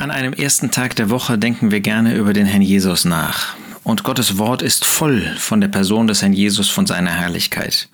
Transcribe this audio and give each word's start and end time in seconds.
An 0.00 0.10
einem 0.10 0.32
ersten 0.32 0.70
Tag 0.70 0.96
der 0.96 1.10
Woche 1.10 1.36
denken 1.36 1.70
wir 1.70 1.80
gerne 1.80 2.16
über 2.16 2.32
den 2.32 2.46
Herrn 2.46 2.62
Jesus 2.62 3.04
nach. 3.04 3.54
Und 3.84 4.02
Gottes 4.02 4.38
Wort 4.38 4.62
ist 4.62 4.86
voll 4.86 5.20
von 5.36 5.60
der 5.60 5.68
Person 5.68 6.06
des 6.06 6.22
Herrn 6.22 6.32
Jesus, 6.32 6.70
von 6.70 6.86
seiner 6.86 7.10
Herrlichkeit. 7.10 7.90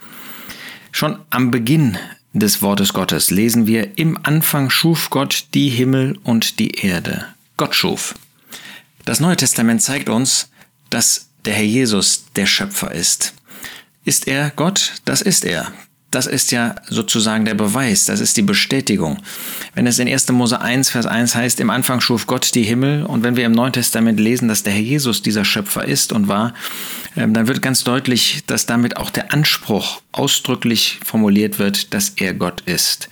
Schon 0.93 1.19
am 1.31 1.51
Beginn 1.51 1.99
des 2.33 2.63
Wortes 2.63 2.93
Gottes 2.93 3.33
lesen 3.33 3.67
wir, 3.67 3.99
im 3.99 4.21
Anfang 4.23 4.71
schuf 4.71 5.11
Gott 5.11 5.47
die 5.53 5.69
Himmel 5.69 6.17
und 6.23 6.61
die 6.61 6.77
Erde. 6.77 7.27
Gott 7.57 7.75
schuf. 7.75 8.15
Das 9.05 9.19
Neue 9.19 9.37
Testament 9.37 9.83
zeigt 9.83 10.09
uns, 10.09 10.51
dass 10.91 11.31
der 11.45 11.55
Herr 11.55 11.65
Jesus 11.65 12.27
der 12.37 12.47
Schöpfer 12.47 12.93
ist. 12.93 13.35
Ist 14.05 14.29
er 14.29 14.51
Gott? 14.51 14.93
Das 15.07 15.23
ist 15.23 15.45
er. 15.45 15.73
Das 16.11 16.27
ist 16.27 16.53
ja 16.53 16.77
sozusagen 16.89 17.45
der 17.45 17.55
Beweis, 17.55 18.07
das 18.07 18.21
ist 18.21 18.37
die 18.37 18.43
Bestätigung. 18.43 19.19
Wenn 19.75 19.87
es 19.87 19.99
in 19.99 20.09
1. 20.09 20.31
Mose 20.31 20.61
1, 20.61 20.91
Vers 20.91 21.05
1 21.05 21.35
heißt, 21.35 21.59
im 21.61 21.69
Anfang 21.69 22.01
schuf 22.01 22.27
Gott 22.27 22.55
die 22.55 22.63
Himmel 22.63 23.05
und 23.05 23.25
wenn 23.25 23.37
wir 23.37 23.45
im 23.45 23.53
Neuen 23.53 23.73
Testament 23.73 24.21
lesen, 24.21 24.49
dass 24.49 24.63
der 24.63 24.73
Herr 24.73 24.81
Jesus 24.81 25.23
dieser 25.23 25.45
Schöpfer 25.45 25.85
ist 25.85 26.13
und 26.13 26.29
war, 26.29 26.55
ähm, 27.17 27.35
dann 27.35 27.49
wird 27.49 27.61
ganz 27.61 27.83
deutlich, 27.83 28.45
dass 28.47 28.67
damit 28.67 28.97
auch 28.97 29.11
der 29.11 29.33
Anspruch 29.33 30.01
ausdrücklich 30.13 31.01
formuliert 31.05 31.59
wird, 31.59 31.93
dass 31.93 32.11
er 32.17 32.35
Gott 32.35 32.63
ist. 32.63 33.09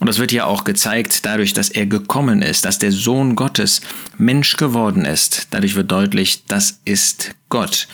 Und 0.00 0.08
das 0.08 0.18
wird 0.18 0.32
ja 0.32 0.44
auch 0.44 0.64
gezeigt 0.64 1.24
dadurch, 1.24 1.52
dass 1.52 1.68
er 1.68 1.86
gekommen 1.86 2.42
ist, 2.42 2.64
dass 2.64 2.78
der 2.78 2.92
Sohn 2.92 3.36
Gottes 3.36 3.80
Mensch 4.18 4.56
geworden 4.56 5.04
ist. 5.04 5.48
Dadurch 5.50 5.76
wird 5.76 5.90
deutlich, 5.90 6.44
das 6.46 6.80
ist 6.84 7.34
Gott. 7.48 7.86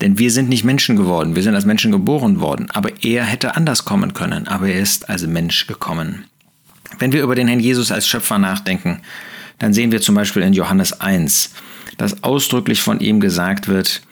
Denn 0.00 0.18
wir 0.18 0.30
sind 0.30 0.48
nicht 0.48 0.64
Menschen 0.64 0.96
geworden, 0.96 1.34
wir 1.34 1.42
sind 1.42 1.54
als 1.54 1.64
Menschen 1.64 1.90
geboren 1.90 2.40
worden, 2.40 2.70
aber 2.70 3.02
er 3.02 3.24
hätte 3.24 3.56
anders 3.56 3.84
kommen 3.84 4.14
können, 4.14 4.46
aber 4.46 4.68
er 4.68 4.80
ist 4.80 5.08
als 5.08 5.26
Mensch 5.26 5.66
gekommen. 5.66 6.24
Wenn 6.98 7.12
wir 7.12 7.22
über 7.22 7.34
den 7.34 7.48
Herrn 7.48 7.60
Jesus 7.60 7.90
als 7.90 8.06
Schöpfer 8.06 8.38
nachdenken, 8.38 9.00
dann 9.58 9.74
sehen 9.74 9.90
wir 9.90 10.00
zum 10.00 10.14
Beispiel 10.14 10.42
in 10.42 10.52
Johannes 10.52 11.00
1, 11.00 11.52
dass 11.96 12.22
ausdrücklich 12.22 12.82
von 12.82 13.00
ihm 13.00 13.18
gesagt 13.18 13.66
wird, 13.66 14.02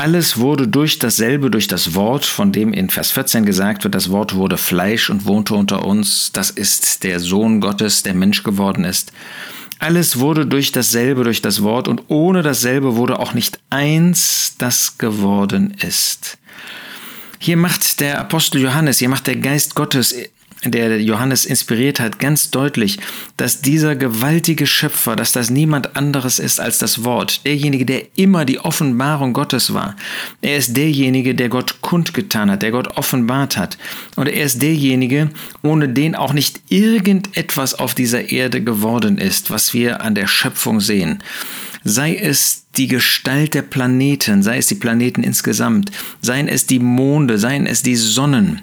alles 0.00 0.38
wurde 0.38 0.66
durch 0.66 0.98
dasselbe, 0.98 1.50
durch 1.50 1.68
das 1.68 1.94
Wort, 1.94 2.24
von 2.24 2.52
dem 2.52 2.72
in 2.72 2.88
Vers 2.88 3.10
14 3.10 3.44
gesagt 3.44 3.84
wird, 3.84 3.94
das 3.94 4.08
Wort 4.08 4.34
wurde 4.34 4.56
Fleisch 4.56 5.10
und 5.10 5.26
wohnte 5.26 5.54
unter 5.54 5.84
uns, 5.84 6.32
das 6.32 6.48
ist 6.48 7.04
der 7.04 7.20
Sohn 7.20 7.60
Gottes, 7.60 8.02
der 8.02 8.14
Mensch 8.14 8.42
geworden 8.42 8.84
ist. 8.84 9.12
Alles 9.78 10.18
wurde 10.18 10.46
durch 10.46 10.72
dasselbe, 10.72 11.22
durch 11.22 11.42
das 11.42 11.62
Wort, 11.62 11.86
und 11.86 12.04
ohne 12.08 12.42
dasselbe 12.42 12.96
wurde 12.96 13.18
auch 13.18 13.34
nicht 13.34 13.60
eins, 13.68 14.54
das 14.56 14.96
geworden 14.96 15.76
ist. 15.86 16.38
Hier 17.38 17.58
macht 17.58 18.00
der 18.00 18.20
Apostel 18.20 18.62
Johannes, 18.62 19.00
hier 19.00 19.10
macht 19.10 19.26
der 19.26 19.36
Geist 19.36 19.74
Gottes 19.74 20.14
der 20.64 21.00
Johannes 21.00 21.46
inspiriert 21.46 22.00
hat, 22.00 22.18
ganz 22.18 22.50
deutlich, 22.50 22.98
dass 23.36 23.62
dieser 23.62 23.96
gewaltige 23.96 24.66
Schöpfer, 24.66 25.16
dass 25.16 25.32
das 25.32 25.48
niemand 25.48 25.96
anderes 25.96 26.38
ist 26.38 26.60
als 26.60 26.78
das 26.78 27.02
Wort, 27.02 27.46
derjenige, 27.46 27.86
der 27.86 28.02
immer 28.16 28.44
die 28.44 28.58
Offenbarung 28.58 29.32
Gottes 29.32 29.72
war. 29.72 29.96
Er 30.42 30.58
ist 30.58 30.76
derjenige, 30.76 31.34
der 31.34 31.48
Gott 31.48 31.80
kundgetan 31.80 32.50
hat, 32.50 32.62
der 32.62 32.72
Gott 32.72 32.98
offenbart 32.98 33.56
hat. 33.56 33.78
Und 34.16 34.28
er 34.28 34.44
ist 34.44 34.60
derjenige, 34.60 35.30
ohne 35.62 35.88
den 35.88 36.14
auch 36.14 36.34
nicht 36.34 36.60
irgendetwas 36.68 37.74
auf 37.74 37.94
dieser 37.94 38.30
Erde 38.30 38.62
geworden 38.62 39.16
ist, 39.16 39.50
was 39.50 39.72
wir 39.72 40.02
an 40.02 40.14
der 40.14 40.26
Schöpfung 40.26 40.80
sehen. 40.80 41.22
Sei 41.82 42.14
es 42.14 42.66
die 42.76 42.88
Gestalt 42.88 43.54
der 43.54 43.62
Planeten, 43.62 44.42
sei 44.42 44.58
es 44.58 44.66
die 44.66 44.74
Planeten 44.74 45.22
insgesamt, 45.22 45.90
seien 46.20 46.46
es 46.46 46.66
die 46.66 46.78
Monde, 46.78 47.38
seien 47.38 47.66
es 47.66 47.82
die 47.82 47.96
Sonnen, 47.96 48.60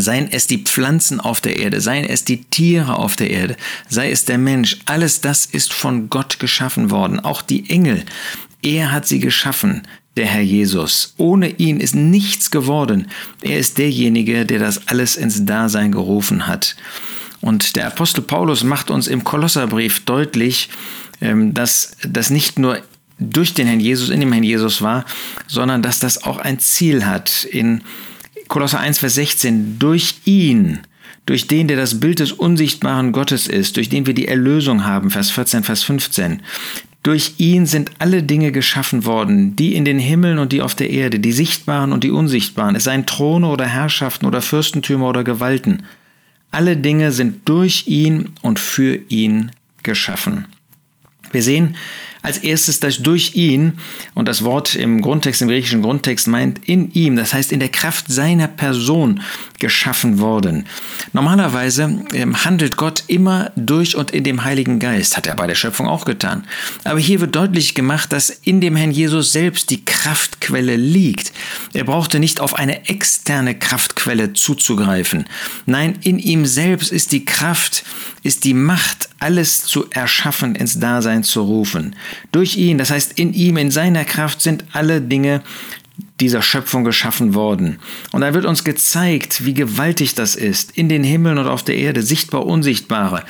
Seien 0.00 0.28
es 0.30 0.46
die 0.46 0.58
Pflanzen 0.58 1.20
auf 1.20 1.40
der 1.40 1.58
Erde, 1.58 1.80
seien 1.80 2.04
es 2.04 2.24
die 2.24 2.44
Tiere 2.44 2.96
auf 2.96 3.16
der 3.16 3.30
Erde, 3.30 3.56
sei 3.88 4.10
es 4.10 4.24
der 4.24 4.38
Mensch, 4.38 4.78
alles 4.86 5.20
das 5.20 5.46
ist 5.46 5.72
von 5.72 6.10
Gott 6.10 6.38
geschaffen 6.38 6.90
worden, 6.90 7.20
auch 7.20 7.42
die 7.42 7.70
Engel. 7.70 8.04
Er 8.62 8.92
hat 8.92 9.06
sie 9.06 9.20
geschaffen, 9.20 9.82
der 10.16 10.26
Herr 10.26 10.42
Jesus. 10.42 11.14
Ohne 11.18 11.48
ihn 11.50 11.78
ist 11.78 11.94
nichts 11.94 12.50
geworden. 12.50 13.08
Er 13.42 13.58
ist 13.58 13.78
derjenige, 13.78 14.46
der 14.46 14.58
das 14.58 14.88
alles 14.88 15.16
ins 15.16 15.44
Dasein 15.44 15.92
gerufen 15.92 16.46
hat. 16.46 16.76
Und 17.40 17.76
der 17.76 17.86
Apostel 17.86 18.22
Paulus 18.22 18.64
macht 18.64 18.90
uns 18.90 19.06
im 19.08 19.24
Kolosserbrief 19.24 20.04
deutlich, 20.04 20.70
ähm, 21.20 21.54
dass 21.54 21.96
das 22.02 22.30
nicht 22.30 22.58
nur 22.58 22.80
durch 23.18 23.54
den 23.54 23.66
Herrn 23.66 23.80
Jesus, 23.80 24.10
in 24.10 24.20
dem 24.20 24.32
Herrn 24.32 24.42
Jesus 24.42 24.82
war, 24.82 25.04
sondern 25.46 25.82
dass 25.82 26.00
das 26.00 26.24
auch 26.24 26.38
ein 26.38 26.58
Ziel 26.58 27.06
hat. 27.06 27.44
In 27.44 27.82
Kolosser 28.48 28.80
1, 28.80 28.98
Vers 28.98 29.14
16, 29.14 29.78
durch 29.78 30.16
ihn, 30.24 30.80
durch 31.26 31.48
den, 31.48 31.68
der 31.68 31.76
das 31.76 32.00
Bild 32.00 32.20
des 32.20 32.32
unsichtbaren 32.32 33.12
Gottes 33.12 33.48
ist, 33.48 33.76
durch 33.76 33.88
den 33.88 34.06
wir 34.06 34.14
die 34.14 34.28
Erlösung 34.28 34.84
haben, 34.84 35.10
Vers 35.10 35.30
14, 35.30 35.64
Vers 35.64 35.82
15. 35.82 36.42
Durch 37.02 37.34
ihn 37.38 37.66
sind 37.66 37.92
alle 37.98 38.22
Dinge 38.22 38.50
geschaffen 38.50 39.04
worden, 39.04 39.54
die 39.54 39.76
in 39.76 39.84
den 39.84 39.98
Himmeln 39.98 40.38
und 40.38 40.52
die 40.52 40.62
auf 40.62 40.74
der 40.74 40.90
Erde, 40.90 41.20
die 41.20 41.32
sichtbaren 41.32 41.92
und 41.92 42.02
die 42.02 42.10
unsichtbaren, 42.10 42.74
es 42.74 42.84
seien 42.84 43.06
Throne 43.06 43.46
oder 43.46 43.64
Herrschaften 43.64 44.26
oder 44.26 44.42
Fürstentümer 44.42 45.08
oder 45.08 45.22
Gewalten. 45.22 45.84
Alle 46.50 46.76
Dinge 46.76 47.12
sind 47.12 47.48
durch 47.48 47.86
ihn 47.86 48.30
und 48.42 48.58
für 48.58 48.96
ihn 49.08 49.52
geschaffen. 49.82 50.46
Wir 51.32 51.42
sehen 51.42 51.76
als 52.26 52.38
erstes, 52.38 52.80
dass 52.80 52.98
durch 52.98 53.36
ihn, 53.36 53.78
und 54.14 54.26
das 54.26 54.42
Wort 54.42 54.74
im 54.74 55.00
Grundtext, 55.00 55.42
im 55.42 55.48
griechischen 55.48 55.80
Grundtext 55.80 56.26
meint 56.26 56.68
in 56.68 56.90
ihm, 56.92 57.14
das 57.14 57.32
heißt 57.32 57.52
in 57.52 57.60
der 57.60 57.68
Kraft 57.68 58.06
seiner 58.08 58.48
Person 58.48 59.22
geschaffen 59.60 60.18
worden. 60.18 60.66
Normalerweise 61.12 62.04
ähm, 62.12 62.44
handelt 62.44 62.76
Gott 62.76 63.04
immer 63.06 63.52
durch 63.54 63.94
und 63.94 64.10
in 64.10 64.24
dem 64.24 64.42
Heiligen 64.42 64.80
Geist, 64.80 65.16
hat 65.16 65.28
er 65.28 65.36
bei 65.36 65.46
der 65.46 65.54
Schöpfung 65.54 65.86
auch 65.86 66.04
getan. 66.04 66.44
Aber 66.82 66.98
hier 66.98 67.20
wird 67.20 67.36
deutlich 67.36 67.76
gemacht, 67.76 68.12
dass 68.12 68.30
in 68.30 68.60
dem 68.60 68.74
Herrn 68.74 68.90
Jesus 68.90 69.30
selbst 69.30 69.70
die 69.70 69.84
Kraftquelle 69.84 70.74
liegt. 70.74 71.32
Er 71.74 71.84
brauchte 71.84 72.18
nicht 72.18 72.40
auf 72.40 72.54
eine 72.54 72.88
externe 72.88 73.54
Kraftquelle 73.54 74.32
zuzugreifen. 74.32 75.26
Nein, 75.64 75.96
in 76.02 76.18
ihm 76.18 76.44
selbst 76.44 76.90
ist 76.90 77.12
die 77.12 77.24
Kraft, 77.24 77.84
ist 78.24 78.42
die 78.42 78.54
Macht, 78.54 79.05
alles 79.18 79.64
zu 79.64 79.86
erschaffen, 79.90 80.54
ins 80.54 80.78
Dasein 80.78 81.22
zu 81.24 81.42
rufen. 81.42 81.96
Durch 82.32 82.56
ihn, 82.56 82.78
das 82.78 82.90
heißt 82.90 83.18
in 83.18 83.32
ihm, 83.32 83.56
in 83.56 83.70
seiner 83.70 84.04
Kraft 84.04 84.40
sind 84.40 84.64
alle 84.72 85.00
Dinge 85.00 85.42
dieser 86.20 86.42
Schöpfung 86.42 86.84
geschaffen 86.84 87.34
worden. 87.34 87.78
Und 88.12 88.22
da 88.22 88.32
wird 88.34 88.46
uns 88.46 88.64
gezeigt, 88.64 89.44
wie 89.44 89.54
gewaltig 89.54 90.14
das 90.14 90.34
ist, 90.34 90.72
in 90.76 90.88
den 90.88 91.04
Himmeln 91.04 91.38
und 91.38 91.46
auf 91.46 91.62
der 91.62 91.76
Erde, 91.76 92.02
sichtbar, 92.02 92.46
unsichtbare. 92.46 93.22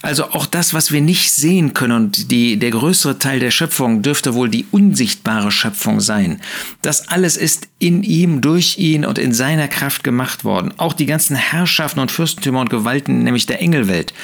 Also 0.00 0.30
auch 0.30 0.46
das, 0.46 0.74
was 0.74 0.92
wir 0.92 1.00
nicht 1.00 1.32
sehen 1.32 1.74
können, 1.74 1.92
und 1.92 2.30
die, 2.30 2.58
der 2.58 2.70
größere 2.70 3.18
Teil 3.18 3.40
der 3.40 3.50
Schöpfung 3.50 4.02
dürfte 4.02 4.34
wohl 4.34 4.48
die 4.48 4.66
unsichtbare 4.70 5.50
Schöpfung 5.50 6.00
sein. 6.00 6.40
Das 6.82 7.08
alles 7.08 7.36
ist 7.36 7.68
in 7.78 8.02
ihm, 8.02 8.40
durch 8.40 8.78
ihn 8.78 9.04
und 9.04 9.18
in 9.18 9.32
seiner 9.32 9.66
Kraft 9.66 10.04
gemacht 10.04 10.44
worden. 10.44 10.72
Auch 10.76 10.92
die 10.92 11.06
ganzen 11.06 11.34
Herrschaften 11.34 12.00
und 12.00 12.12
Fürstentümer 12.12 12.60
und 12.60 12.70
Gewalten, 12.70 13.24
nämlich 13.24 13.46
der 13.46 13.60
Engelwelt. 13.60 14.14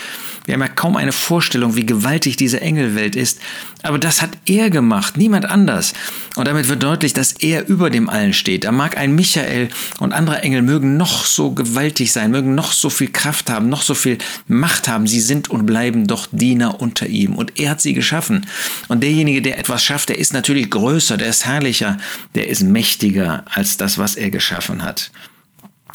Wir 0.44 0.54
haben 0.54 0.60
ja 0.60 0.68
kaum 0.68 0.96
eine 0.96 1.12
Vorstellung, 1.12 1.74
wie 1.74 1.86
gewaltig 1.86 2.36
diese 2.36 2.60
Engelwelt 2.60 3.16
ist. 3.16 3.40
Aber 3.82 3.98
das 3.98 4.20
hat 4.20 4.30
er 4.46 4.68
gemacht, 4.68 5.16
niemand 5.16 5.46
anders. 5.46 5.94
Und 6.36 6.48
damit 6.48 6.68
wird 6.68 6.82
deutlich, 6.82 7.14
dass 7.14 7.32
er 7.32 7.66
über 7.66 7.88
dem 7.88 8.10
Allen 8.10 8.34
steht. 8.34 8.64
Da 8.64 8.72
mag 8.72 8.96
ein 8.98 9.14
Michael 9.14 9.68
und 10.00 10.12
andere 10.12 10.42
Engel 10.42 10.62
mögen 10.62 10.96
noch 10.96 11.24
so 11.24 11.52
gewaltig 11.52 12.12
sein, 12.12 12.30
mögen 12.30 12.54
noch 12.54 12.72
so 12.72 12.90
viel 12.90 13.08
Kraft 13.08 13.48
haben, 13.48 13.68
noch 13.68 13.82
so 13.82 13.94
viel 13.94 14.18
Macht 14.46 14.86
haben. 14.86 15.06
Sie 15.06 15.20
sind 15.20 15.48
und 15.48 15.64
bleiben 15.64 16.06
doch 16.06 16.28
Diener 16.30 16.80
unter 16.80 17.06
ihm. 17.06 17.34
Und 17.34 17.58
er 17.58 17.70
hat 17.70 17.80
sie 17.80 17.94
geschaffen. 17.94 18.46
Und 18.88 19.02
derjenige, 19.02 19.40
der 19.40 19.58
etwas 19.58 19.82
schafft, 19.82 20.10
der 20.10 20.18
ist 20.18 20.34
natürlich 20.34 20.70
größer, 20.70 21.16
der 21.16 21.28
ist 21.28 21.46
herrlicher, 21.46 21.96
der 22.34 22.48
ist 22.48 22.62
mächtiger 22.62 23.44
als 23.50 23.78
das, 23.78 23.96
was 23.96 24.16
er 24.16 24.30
geschaffen 24.30 24.82
hat. 24.82 25.10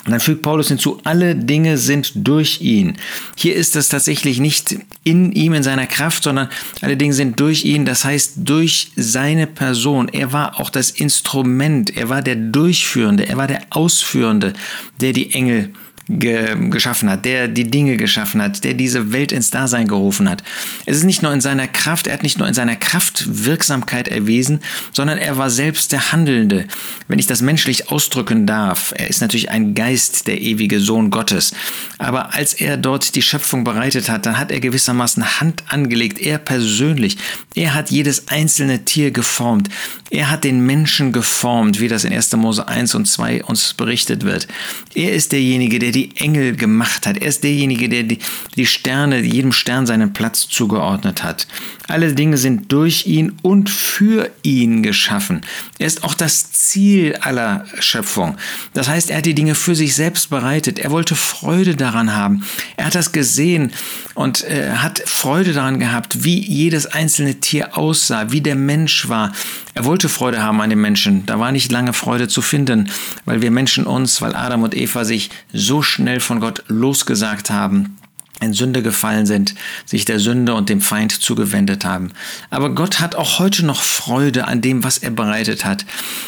Und 0.06 0.12
dann 0.12 0.20
fügt 0.20 0.42
Paulus 0.42 0.70
hinzu, 0.70 1.00
alle 1.04 1.36
Dinge 1.36 1.78
sind 1.78 2.12
durch 2.16 2.62
ihn. 2.62 2.96
Hier 3.36 3.56
ist 3.56 3.76
es 3.76 3.90
tatsächlich 3.90 4.40
nicht 4.40 4.78
in 5.04 5.32
ihm, 5.32 5.54
in 5.54 5.64
seiner 5.64 5.88
Kraft, 5.88 6.24
sondern 6.24 6.50
alle 6.82 6.96
Dinge 6.96 7.14
sind 7.14 7.40
durch 7.40 7.66
ihn, 7.66 7.85
das 7.85 8.06
heißt 8.06 8.34
durch 8.38 8.91
seine 8.96 9.46
Person. 9.46 10.08
Er 10.08 10.32
war 10.32 10.59
auch 10.59 10.70
das 10.70 10.91
Instrument, 10.91 11.96
er 11.96 12.09
war 12.09 12.22
der 12.22 12.35
Durchführende, 12.35 13.28
er 13.28 13.38
war 13.38 13.47
der 13.47 13.62
Ausführende, 13.72 14.53
der 15.02 15.14
die 15.14 15.34
Engel 15.34 15.73
ge 16.09 16.70
geschaffen 16.70 17.09
hat, 17.09 17.23
der 17.26 17.47
die 17.47 17.70
Dinge 17.70 17.96
geschaffen 17.97 18.41
hat, 18.41 18.64
der 18.64 18.73
diese 18.73 19.11
Welt 19.11 19.32
ins 19.32 19.52
Dasein 19.52 19.88
gerufen 19.88 20.28
hat. 20.29 20.44
Es 20.85 20.97
ist 20.97 21.03
nicht 21.03 21.22
nur 21.22 21.32
in 21.32 21.41
seiner 21.41 21.67
Kraft, 21.67 22.08
er 22.08 22.14
hat 22.14 22.23
nicht 22.23 22.40
nur 22.40 22.47
in 22.47 22.53
seiner 22.53 22.76
Kraft 22.76 23.26
Wirksamkeit 23.46 24.08
erwiesen, 24.08 24.61
sondern 24.91 25.20
er 25.20 25.38
war 25.38 25.50
selbst 25.50 25.91
der 25.91 26.11
Handelnde. 26.11 26.66
Wenn 27.08 27.20
ich 27.20 27.28
das 27.28 27.41
menschlich 27.41 27.91
ausdrücken 27.91 28.47
darf, 28.47 28.94
er 28.97 29.09
ist 29.09 29.22
natürlich 29.22 29.52
ein 29.52 29.76
Geist, 29.76 30.28
der 30.28 30.41
ewige 30.41 30.79
Sohn 30.79 31.11
Gottes. 31.11 31.53
Aber 32.00 32.34
als 32.34 32.53
er 32.53 32.78
dort 32.78 33.16
die 33.16 33.22
Schöpfung 33.22 33.64
bereitet 33.64 34.09
hat, 34.09 34.26
dann 34.26 34.40
hat 34.40 34.52
er 34.52 34.59
gewissermaßen 34.59 35.40
Hand 35.40 35.64
angelegt, 35.67 36.20
er 36.20 36.38
persönlich. 36.38 37.17
Er 37.56 37.73
hat 37.73 37.91
jedes 37.91 38.28
einzelne 38.29 38.85
Tier 38.85 39.11
geformt. 39.11 39.70
Er 40.09 40.32
hat 40.32 40.44
den 40.44 40.66
Menschen 40.66 41.11
geformt, 41.11 41.79
wie 41.79 41.88
das 41.88 42.03
in 42.03 42.14
1. 42.14 42.35
Mose 42.38 42.67
1 42.67 42.96
und 42.96 43.06
2 43.06 43.44
uns 43.44 43.73
berichtet 43.73 44.23
wird. 44.23 44.47
Er 44.96 45.14
ist 45.14 45.32
derjenige, 45.32 45.78
der 45.78 45.91
die 45.91 45.98
Engel 46.16 46.55
gemacht 46.55 47.05
hat. 47.05 47.17
Er 47.17 47.28
ist 47.28 47.43
derjenige, 47.43 47.90
der 47.90 48.03
die, 48.03 48.19
die 48.55 48.66
Sterne, 48.66 49.19
jedem 49.19 49.51
Stern 49.51 49.85
seinen 49.85 50.13
Platz 50.13 50.47
zugeordnet 50.47 51.23
hat. 51.23 51.47
Alle 51.87 52.13
Dinge 52.13 52.37
sind 52.37 52.72
durch 52.72 53.07
ihn 53.07 53.34
und 53.41 53.69
für 53.69 54.29
ihn 54.43 54.84
geschaffen. 54.84 55.41
Er 55.79 55.87
ist 55.87 56.03
auch 56.03 56.13
das 56.13 56.51
Ziel 56.51 57.16
aller 57.22 57.66
Schöpfung. 57.79 58.37
Das 58.73 58.87
heißt, 58.87 59.09
er 59.09 59.17
hat 59.17 59.25
die 59.25 59.34
Dinge 59.34 59.55
für 59.55 59.75
sich 59.75 59.96
selbst 59.96 60.29
bereitet. 60.29 60.78
Er 60.79 60.91
wollte 60.91 61.16
Freude 61.16 61.75
daran 61.75 62.16
haben. 62.16 62.46
Er 62.78 62.85
hat 62.85 62.96
das 62.96 63.11
gesehen 63.11 63.72
und 64.13 64.43
äh, 64.43 64.72
hat 64.73 65.01
Freude 65.05 65.53
daran 65.53 65.79
gehabt, 65.79 66.23
wie 66.23 66.40
jedes 66.40 66.85
einzelne 66.85 67.40
Tier 67.40 67.78
aussah, 67.78 68.31
wie 68.31 68.41
der 68.41 68.55
Mensch 68.55 69.09
war. 69.09 69.31
Er 69.73 69.85
wollte 69.85 70.09
Freude 70.09 70.43
haben 70.43 70.61
an 70.61 70.69
den 70.69 70.81
Menschen. 70.81 71.25
Da 71.25 71.40
war 71.40 71.51
nicht 71.51 71.72
lange 71.72 71.93
Freude 71.93 72.28
zu 72.28 72.41
finden, 72.41 72.90
weil 73.25 73.41
wir 73.41 73.49
Menschen 73.49 73.85
uns, 73.85 74.22
weil 74.22 74.35
Adam 74.35 74.63
und 74.63 74.75
Eva 74.75 75.05
sich 75.05 75.29
so 75.53 75.81
schnell 75.90 76.20
von 76.20 76.40
Gott 76.40 76.64
losgesagt 76.68 77.50
haben, 77.50 77.97
in 78.41 78.53
Sünde 78.53 78.82
gefallen 78.82 79.26
sind, 79.26 79.56
sich 79.86 80.06
der 80.06 80.20
Sünde 80.20 80.53
und 80.53 80.70
dem 80.70 80.82
Feind 80.82 81.12
zugewendet 81.12 81.86
haben. 81.86 82.12
Aber 82.50 82.70
Gott 82.70 83.00
hat 83.00 83.16
auch 83.16 83.40
heute 83.40 83.66
noch 83.66 83.82
Freude 83.82 84.47
an 84.47 84.62
dem, 84.62 84.84
was 84.84 84.97
er 84.97 85.12
bereitet 85.12 85.66
hat, 85.66 85.86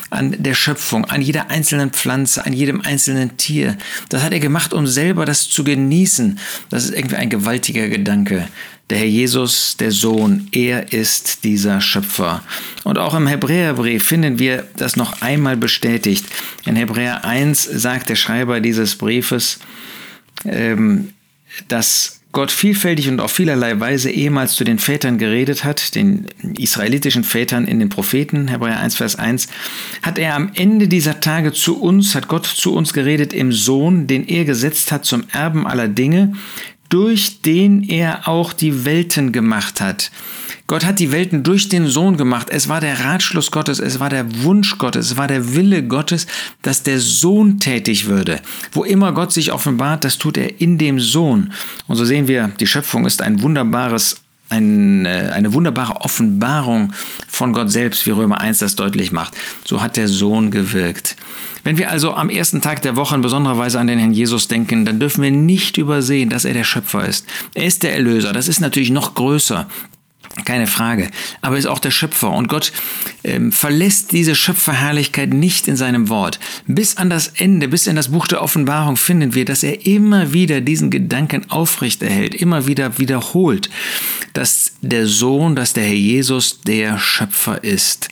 an 0.10 0.36
der 0.40 0.54
Schöpfung, 0.54 1.06
an 1.06 1.22
jeder 1.22 1.50
einzelnen 1.50 1.92
Pflanze, 1.92 2.46
an 2.46 2.54
jedem 2.54 2.82
einzelnen 2.82 3.38
Tier. 3.38 3.78
Das 4.10 4.24
hat 4.24 4.34
er 4.34 4.40
gemacht, 4.40 4.74
um 4.74 4.88
selber 4.88 5.26
das 5.26 5.50
zu 5.50 5.64
genießen. 5.64 6.40
Das 6.70 6.86
ist 6.86 6.94
irgendwie 6.94 7.16
ein 7.16 7.30
gewaltiger 7.30 7.88
Gedanke. 7.88 8.48
Der 8.90 8.98
Herr 8.98 9.08
Jesus, 9.08 9.78
der 9.78 9.92
Sohn, 9.92 10.50
er 10.52 10.92
ist 10.92 11.46
dieser 11.46 11.80
Schöpfer. 11.80 12.44
Und 12.84 12.98
auch 12.98 13.14
im 13.14 13.26
Hebräerbrief 13.26 14.04
finden 14.04 14.38
wir 14.38 14.68
das 14.76 14.98
noch 14.98 15.22
einmal 15.22 15.56
bestätigt. 15.56 16.26
In 16.66 16.76
Hebräer 16.76 17.24
1 17.24 17.64
sagt 17.64 18.10
der 18.10 18.18
Schreiber 18.18 18.60
dieses 18.60 18.98
Briefes, 18.98 19.60
ähm, 20.44 21.14
dass 21.68 22.22
Gott 22.32 22.52
vielfältig 22.52 23.10
und 23.10 23.20
auf 23.20 23.32
vielerlei 23.32 23.78
Weise 23.80 24.10
ehemals 24.10 24.54
zu 24.54 24.64
den 24.64 24.80
Vätern 24.80 25.18
geredet 25.18 25.66
hat, 25.66 25.96
den 25.96 26.28
israelitischen 26.58 27.26
Vätern 27.26 27.66
in 27.66 27.80
den 27.80 27.90
Propheten, 27.90 28.48
Hebräer 28.48 28.80
1, 28.80 28.96
Vers 28.96 29.18
1, 29.18 29.50
hat 30.02 30.18
er 30.18 30.36
am 30.36 30.52
Ende 30.56 30.88
dieser 30.88 31.20
Tage 31.20 31.52
zu 31.52 31.82
uns, 31.82 32.16
hat 32.16 32.30
Gott 32.30 32.46
zu 32.46 32.74
uns 32.74 32.94
geredet 32.94 33.34
im 33.34 33.52
Sohn, 33.52 34.08
den 34.08 34.26
er 34.28 34.46
gesetzt 34.46 34.94
hat 34.94 35.04
zum 35.04 35.26
Erben 35.32 35.68
aller 35.68 35.90
Dinge, 35.90 36.34
durch 36.88 37.42
den 37.42 37.84
er 37.84 38.28
auch 38.28 38.54
die 38.54 38.86
Welten 38.86 39.32
gemacht 39.34 39.82
hat. 39.82 40.12
Gott 40.72 40.86
hat 40.86 41.00
die 41.00 41.12
Welten 41.12 41.44
durch 41.44 41.68
den 41.68 41.88
Sohn 41.88 42.16
gemacht. 42.16 42.48
Es 42.50 42.70
war 42.70 42.80
der 42.80 43.04
Ratschluss 43.04 43.52
Gottes, 43.52 43.80
es 43.80 44.00
war 44.00 44.08
der 44.08 44.44
Wunsch 44.44 44.78
Gottes, 44.78 45.08
es 45.08 45.18
war 45.18 45.28
der 45.28 45.54
Wille 45.54 45.84
Gottes, 45.84 46.28
dass 46.62 46.82
der 46.82 47.02
Sohn 47.02 47.60
tätig 47.60 48.08
würde. 48.08 48.40
Wo 48.72 48.86
immer 48.86 49.12
Gott 49.12 49.34
sich 49.34 49.52
offenbart, 49.52 50.06
das 50.06 50.18
tut 50.18 50.38
er 50.38 50.62
in 50.62 50.78
dem 50.78 51.02
Sohn. 51.02 51.52
Und 51.88 51.98
so 51.98 52.06
sehen 52.06 52.30
wir, 52.30 52.52
die 52.62 52.68
Schöpfung 52.68 53.06
ist 53.06 53.22
ein 53.22 53.42
wunderbares 53.42 54.22
ein, 54.48 55.06
äh, 55.06 55.32
eine 55.34 55.54
wunderbare 55.54 56.02
Offenbarung 56.02 56.94
von 57.28 57.54
Gott 57.54 57.72
selbst, 57.72 58.06
wie 58.06 58.12
Römer 58.12 58.40
1 58.40 58.60
das 58.60 58.76
deutlich 58.76 59.12
macht. 59.12 59.34
So 59.66 59.82
hat 59.82 59.98
der 59.98 60.08
Sohn 60.08 60.52
gewirkt. 60.52 61.16
Wenn 61.64 61.78
wir 61.78 61.92
also 61.92 62.14
am 62.14 62.30
ersten 62.30 62.62
Tag 62.62 62.82
der 62.82 62.96
Woche 62.96 63.16
in 63.16 63.22
besonderer 63.22 63.58
Weise 63.58 63.80
an 63.80 63.88
den 63.88 64.00
Herrn 64.00 64.14
Jesus 64.14 64.48
denken, 64.48 64.84
dann 64.84 65.00
dürfen 65.00 65.22
wir 65.22 65.32
nicht 65.32 65.78
übersehen, 65.78 66.30
dass 66.30 66.44
er 66.44 66.54
der 66.54 66.64
Schöpfer 66.64 67.06
ist. 67.06 67.26
Er 67.54 67.66
ist 67.66 67.84
der 67.84 67.94
Erlöser. 67.94 68.34
Das 68.34 68.48
ist 68.48 68.60
natürlich 68.60 68.90
noch 68.90 69.16
größer. 69.16 69.68
Keine 70.46 70.68
Frage. 70.68 71.10
Aber 71.42 71.56
er 71.56 71.60
ist 71.60 71.66
auch 71.66 71.80
der 71.80 71.92
Schöpfer. 71.92 72.32
Und 72.32 72.48
Gott 72.48 72.72
ähm, 73.24 73.52
verlässt 73.52 74.12
diese 74.12 74.34
Schöpferherrlichkeit 74.34 75.34
nicht 75.34 75.68
in 75.68 75.76
seinem 75.76 76.10
Wort. 76.10 76.40
Bis 76.68 76.98
an 76.98 77.10
das 77.10 77.28
Ende, 77.28 77.68
bis 77.68 77.88
in 77.88 77.96
das 77.96 78.10
Buch 78.10 78.28
der 78.28 78.42
Offenbarung 78.42 78.96
finden 78.96 79.36
wir, 79.36 79.46
dass 79.46 79.64
er 79.64 79.86
immer 79.86 80.34
wieder 80.34 80.62
diesen 80.62 80.90
Gedanken 80.90 81.50
aufrechterhält, 81.52 82.34
immer 82.34 82.68
wieder 82.68 82.98
wiederholt, 82.98 83.70
dass 84.34 84.74
der 84.82 85.06
Sohn, 85.06 85.56
dass 85.56 85.74
der 85.74 85.84
Herr 85.84 85.94
Jesus 85.94 86.62
der 86.62 86.98
Schöpfer 86.98 87.64
ist. 87.64 88.10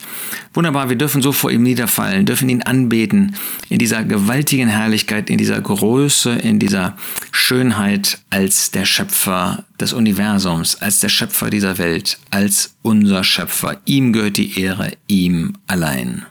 Wunderbar, 0.54 0.90
wir 0.90 0.96
dürfen 0.96 1.22
so 1.22 1.32
vor 1.32 1.52
ihm 1.52 1.64
niederfallen, 1.64 2.26
dürfen 2.26 2.50
ihn 2.50 2.64
anbeten 2.64 3.36
in 3.70 3.78
dieser 3.78 4.04
gewaltigen 4.04 4.68
Herrlichkeit, 4.68 5.30
in 5.30 5.38
dieser 5.38 5.62
Größe, 5.62 6.32
in 6.32 6.60
dieser 6.60 6.98
Schönheit 7.40 8.20
als 8.30 8.70
der 8.70 8.86
Schöpfer 8.86 9.64
des 9.80 9.94
Universums, 9.94 10.76
als 10.76 11.00
der 11.00 11.10
Schöpfer 11.10 11.50
dieser 11.50 11.78
Welt, 11.78 12.20
als 12.30 12.76
unser 12.84 13.24
Schöpfer. 13.24 13.82
Ihm 13.86 14.14
gehört 14.14 14.38
die 14.38 14.60
Ehre, 14.60 14.92
ihm 15.08 15.54
allein. 15.66 16.26